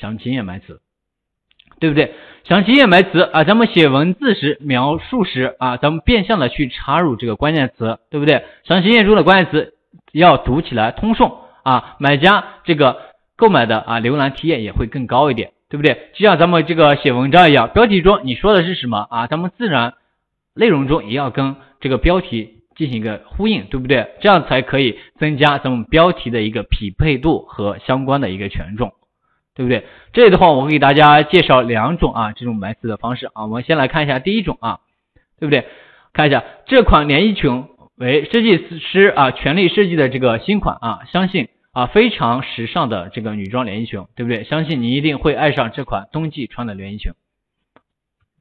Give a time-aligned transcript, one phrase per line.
[0.00, 0.80] 详情页埋词，
[1.78, 2.14] 对不对？
[2.44, 8.44] 详情页埋词啊，咱们写文字时描述时啊，咱们变相的去插入这个关键词，对不对？
[8.64, 9.74] 详情页中的关键词
[10.12, 11.30] 要读起来通顺
[11.62, 12.96] 啊，买家这个
[13.36, 16.10] 购买的啊浏览体验也会更高一点，对不对？
[16.14, 19.26] 就像咱们这个写文章一样，标题中你说的是什么啊？
[19.26, 19.94] 咱们自然
[20.54, 22.56] 内容中也要跟这个标题。
[22.76, 24.08] 进行一个呼应，对不对？
[24.22, 28.94] 这样才可以增加咱们标题的一个匹配度和相关的一个权重，
[29.60, 29.84] 对不对？
[30.14, 33.42] 这里的话，我给大家介绍两种啊这种埋词的方式啊。
[33.42, 34.80] 我们先来看一下第一种啊，
[35.38, 35.66] 对不对？
[36.14, 44.44] 看一下这款连衣裙为设计师啊全力设计的这个新款啊，相信啊非常时尚的这个女装连衣裙，对不对？
[44.44, 47.12] 相信你一定会爱上这款冬季穿的连衣裙，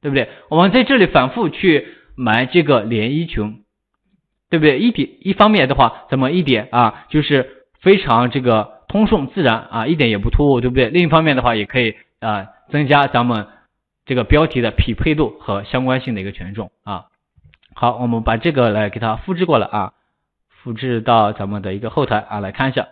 [0.00, 0.28] 对不对？
[0.50, 3.64] 我们在这里反复去埋这个连衣裙。
[4.50, 4.78] 对不对？
[4.78, 10.88] 一点一方面的话，咱们一点啊，就是非常这个通顺自然啊，一点也不突兀，对不对？
[10.88, 13.46] 另一方面的话，也可以啊增加咱们
[14.06, 17.06] 这个标题的匹配度和相关性的一个权重啊。
[17.74, 19.92] 好，我们把这个来给它复制过来啊，
[20.48, 22.88] 复制到咱们的一个后台啊，来看一下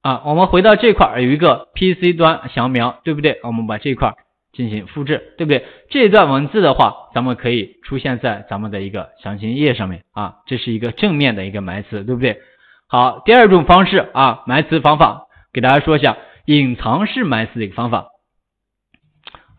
[0.00, 0.22] 啊。
[0.24, 3.40] 我们回到这块儿有一个 PC 端详描，对不对？
[3.42, 4.16] 我们把这块儿。
[4.54, 5.66] 进行复制，对不对？
[5.90, 12.40] 这段文字的话，咱们可以出现在咱们的一个详情页上面啊，这是一个正面的一个埋词，对不对？
[12.86, 18.06] 好，第二种方式啊，埋词方法，给大家说一下隐藏式埋词的一个方法，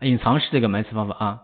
[0.00, 1.38] 隐藏式这个埋词方法啊，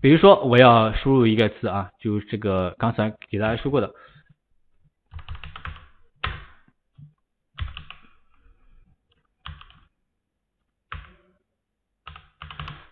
[0.00, 3.90] 比如说我要输入一个词啊，就是这个刚才给大家说过的。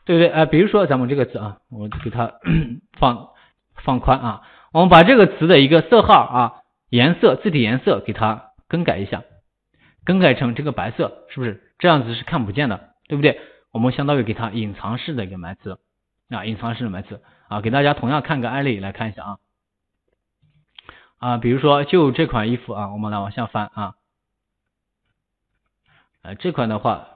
[0.05, 0.29] 对不对？
[0.29, 2.35] 哎，比如说咱们这个词啊，我给它
[2.99, 3.29] 放
[3.77, 9.23] 放宽啊，我们把这个词的一个色号啊、颜色、字体颜色给它更改一下，
[10.05, 12.95] 更改成这个白色，是不是这样子是看不见的？
[13.07, 13.41] 对不对？
[13.71, 15.79] 我们相当于给它隐藏式的一个埋词
[16.31, 19.39] 啊，隐藏式的埋词啊，给大家同样看个案例来看一下啊
[21.19, 23.95] 啊，比如说就这款衣服啊，我们来往下翻啊，
[26.23, 27.09] 呃，这款的话。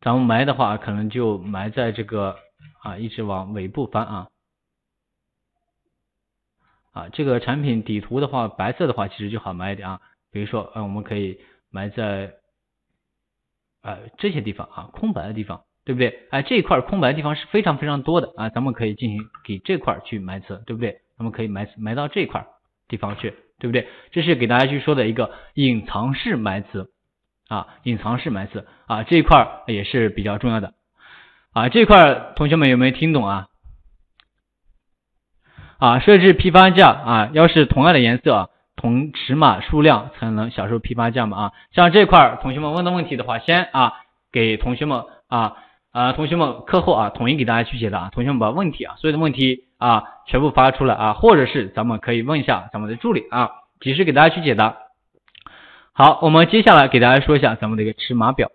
[0.00, 2.36] 咱们埋的话，可能就埋在这个
[2.82, 4.28] 啊，一直往尾部翻啊
[6.92, 10.00] 啊，这个产品底图的话，白色的话其实就好埋一点啊。
[10.30, 12.34] 比如说，呃，我们可以埋在
[13.82, 16.28] 呃这些地方啊，空白的地方，对不对？
[16.30, 21.00] 哎，这一块空白的地方是非常非常多的啊，咱们可以进行给这块去埋词，对不对？
[21.16, 22.46] 咱们可以埋埋到这块
[22.86, 23.88] 地方去，对不对？
[24.12, 26.90] 这是给大家去说的一个隐藏式埋词。
[27.48, 30.74] 啊，隐藏式埋词啊，这一块也是比较重要的
[31.54, 31.68] 啊。
[31.70, 33.46] 这块同学们有没有听懂啊？
[35.78, 41.52] 啊，设置批发价啊，要是同样的颜色、同尺码、数量才能享受批发价嘛啊。
[41.72, 43.94] 像这块同学们问的问题的话，先啊
[44.30, 45.56] 给同学们啊
[45.90, 48.10] 啊同学们课后啊统一给大家去解答。
[48.10, 54.76] 同学们把问题啊所有的问题啊全部发出来啊，或者是咱们可以问一下咱们的助理啊，及时给大家去解答。
[55.98, 58.52] 好，我们接下来给大家说一下咱们的一个尺码表，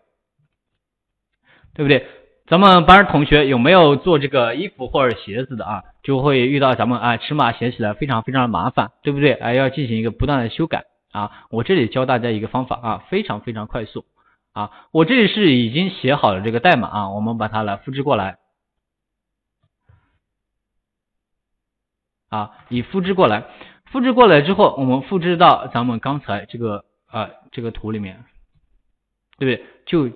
[1.74, 2.08] 对不对？
[2.48, 5.84] 咱们班同学有没有做这个衣服或者鞋子的啊？
[6.04, 9.34] 就会遇到咱们啊尺码写起来非常非常的麻烦，对不对？
[9.34, 11.31] 哎，要进行一个不断的修改啊。
[11.50, 14.06] 我这里教大家一个方法啊，非常非常快速
[14.54, 14.72] 啊。
[14.92, 18.38] 我这里是已经写好了这个代码啊，我们把它来复制过来
[22.30, 23.44] 啊，已复制过来，
[23.92, 26.86] 复制过来之后，我们复制到咱们刚才这个。
[27.13, 28.25] 啊，这个图里面，
[29.38, 29.66] 对不对？
[29.85, 30.09] 就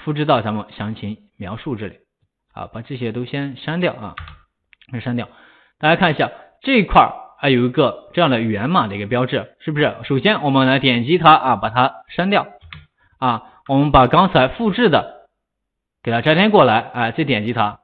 [0.00, 1.98] 复制到咱们详情描述这里，
[2.54, 4.16] 啊，把这些都先删掉啊，
[4.90, 5.28] 先删掉。
[5.78, 6.32] 大家看一下
[6.62, 9.94] 这一块还有一个这样的源码的一个标志，是不是？
[10.04, 12.48] 首先我们来点击它啊，把它删掉
[13.18, 13.52] 啊。
[13.68, 15.28] 我们把刚才复制的
[16.02, 17.80] 给它粘贴过来，哎，再点击它，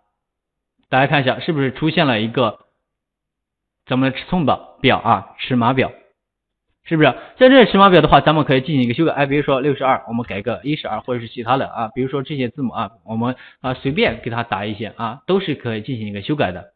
[0.88, 2.60] 大家看一下是不是出现了一个
[3.84, 5.92] 咱们的尺寸表表啊，尺码表。
[6.84, 7.08] 是不是
[7.38, 16.66] 像这些尺码表的话，咱们可以进行一个修改，哎，比如说六十二，我们改个一十二，或者是其他的啊，比如说这些字母啊，我们啊随便给它打一些啊，都是可以进行一个修改的。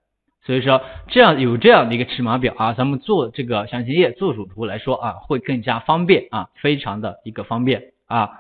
[0.45, 8.31] 所以说这样有这样的一个尺码表啊，咱们做这个详情页做主图来说啊，会更加方便啊，非常的一个方便啊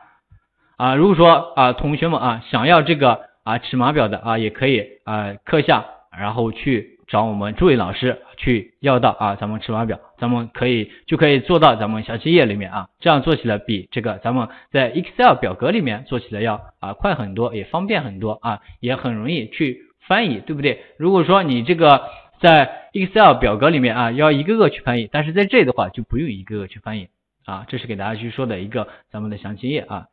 [0.79, 5.85] 啊，如果说啊同学们啊想要这个啊尺码表的啊，也可以啊课下
[6.19, 6.97] 然后去。
[7.09, 20.83] 找我们助理老师去要到啊，咱们尺码表，咱们可以就可以做到咱们详情页里面啊，这样做起来比这个咱们在 Excel 表格里面做起来要啊快很多，也方便很多啊，也很容易去翻译，对不对？
[20.97, 22.03] 如果说你这个
[22.41, 27.09] 在 Excel 表格里面啊，要一个个去翻译，但是在这里的话就不用一个个去翻译
[27.45, 30.07] 啊，这是给大家去说的一个咱们的详情页啊，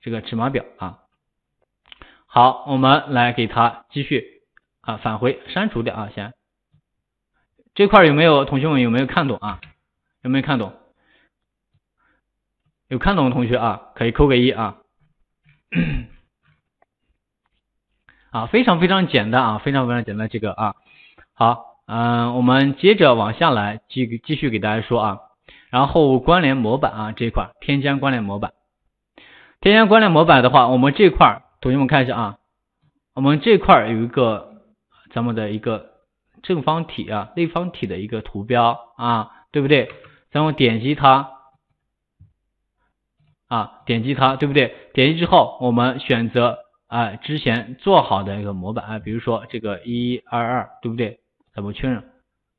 [0.00, 0.98] 这个尺码表啊。
[2.26, 4.24] 好，我们来给它继续
[4.80, 6.32] 啊返回删除掉啊，先
[7.74, 9.60] 这块有没有同学们有没有看懂啊？
[10.22, 10.74] 有没有看懂？
[12.88, 14.76] 有看懂的同学啊，可以扣个一啊。
[18.30, 20.74] 啊，非常非常简单啊，非常非常简单这个啊。
[21.32, 25.18] 好，嗯，我们接着往下来继继续给大家说啊。
[25.70, 28.52] 然后关联模板啊这一块，添加关联模板。
[29.60, 32.38] 添加关联模板的话，我们这块同学们看一下啊，
[33.14, 34.62] 我们这块有一个
[35.12, 35.89] 咱们的一个
[36.42, 39.90] 正方体啊、立方体的一个图标啊，对不对？
[40.32, 41.30] 咱们点击它
[43.48, 44.74] 啊，点击它，对不对？
[44.94, 51.18] 点击之后，我们选择啊之前做好的一个模板啊，比如说这个一二二，对不对？
[51.52, 52.04] 咱们确认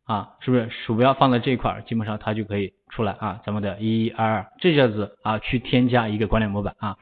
[0.05, 3.39] 啊，是不是鼠标放在这一块，基本上它就可以出来啊？
[3.45, 6.97] 咱们的一二二，这下子啊，去添加一个关联模板啊。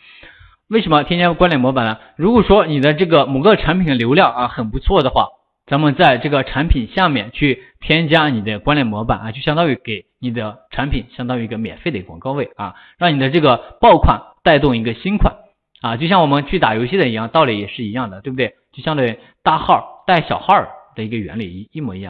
[0.67, 1.97] 为什么添加关联模板呢？
[2.15, 5.29] 如果说你的这个某个产品的流量啊很不错的话，
[5.69, 15.35] 咱们在这个产品下面去添加你的关联模板啊，就相当于给你的产品相当于一个免费的广告位啊，让你的这个爆款带动一个新款
[15.81, 18.55] 啊，就像我们去打游戏的一样，道理也是一样的，对不对？
[18.73, 20.55] 就相当于大号带小号
[20.95, 22.07] 的一个原理一一模一样。